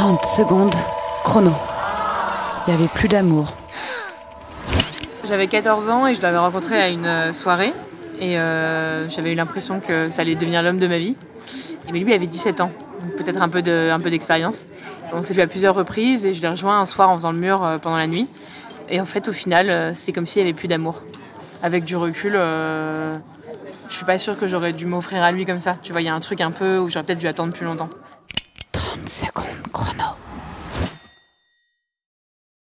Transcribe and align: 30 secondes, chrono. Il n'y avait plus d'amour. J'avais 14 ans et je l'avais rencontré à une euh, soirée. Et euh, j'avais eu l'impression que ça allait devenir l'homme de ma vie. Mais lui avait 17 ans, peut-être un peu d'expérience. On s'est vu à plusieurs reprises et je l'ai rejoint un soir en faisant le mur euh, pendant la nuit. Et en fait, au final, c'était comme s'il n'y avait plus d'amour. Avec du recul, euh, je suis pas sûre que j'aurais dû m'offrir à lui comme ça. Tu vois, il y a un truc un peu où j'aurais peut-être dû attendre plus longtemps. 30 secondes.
30 0.00 0.24
secondes, 0.24 0.74
chrono. 1.24 1.52
Il 2.66 2.72
n'y 2.72 2.80
avait 2.80 2.88
plus 2.88 3.06
d'amour. 3.06 3.52
J'avais 5.28 5.46
14 5.46 5.90
ans 5.90 6.06
et 6.06 6.14
je 6.14 6.22
l'avais 6.22 6.38
rencontré 6.38 6.80
à 6.80 6.88
une 6.88 7.04
euh, 7.04 7.34
soirée. 7.34 7.74
Et 8.18 8.38
euh, 8.38 9.06
j'avais 9.10 9.32
eu 9.32 9.34
l'impression 9.34 9.78
que 9.78 10.08
ça 10.08 10.22
allait 10.22 10.36
devenir 10.36 10.62
l'homme 10.62 10.78
de 10.78 10.86
ma 10.86 10.96
vie. 10.96 11.16
Mais 11.92 12.00
lui 12.00 12.14
avait 12.14 12.26
17 12.26 12.62
ans, 12.62 12.70
peut-être 13.18 13.42
un 13.42 13.50
peu 13.50 13.60
d'expérience. 13.60 14.64
On 15.12 15.22
s'est 15.22 15.34
vu 15.34 15.42
à 15.42 15.46
plusieurs 15.46 15.74
reprises 15.74 16.24
et 16.24 16.32
je 16.32 16.40
l'ai 16.40 16.48
rejoint 16.48 16.80
un 16.80 16.86
soir 16.86 17.10
en 17.10 17.16
faisant 17.16 17.32
le 17.32 17.38
mur 17.38 17.62
euh, 17.62 17.76
pendant 17.76 17.98
la 17.98 18.06
nuit. 18.06 18.26
Et 18.88 19.02
en 19.02 19.06
fait, 19.06 19.28
au 19.28 19.34
final, 19.34 19.94
c'était 19.94 20.12
comme 20.12 20.24
s'il 20.24 20.42
n'y 20.42 20.48
avait 20.48 20.58
plus 20.58 20.68
d'amour. 20.68 21.02
Avec 21.62 21.84
du 21.84 21.96
recul, 21.96 22.36
euh, 22.36 23.12
je 23.90 23.94
suis 23.96 24.06
pas 24.06 24.18
sûre 24.18 24.40
que 24.40 24.48
j'aurais 24.48 24.72
dû 24.72 24.86
m'offrir 24.86 25.22
à 25.22 25.30
lui 25.30 25.44
comme 25.44 25.60
ça. 25.60 25.76
Tu 25.82 25.92
vois, 25.92 26.00
il 26.00 26.06
y 26.06 26.08
a 26.08 26.14
un 26.14 26.20
truc 26.20 26.40
un 26.40 26.52
peu 26.52 26.78
où 26.78 26.88
j'aurais 26.88 27.04
peut-être 27.04 27.18
dû 27.18 27.26
attendre 27.26 27.52
plus 27.52 27.66
longtemps. 27.66 27.90
30 28.72 29.06
secondes. 29.06 29.39